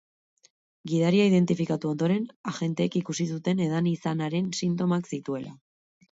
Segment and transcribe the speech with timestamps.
[0.91, 5.53] Gidaria identifikatu ondoren, agenteek ikusi zuten edan izanaren sintomak zituela.